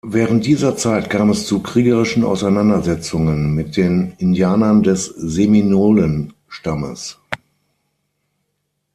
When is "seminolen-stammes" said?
5.05-7.19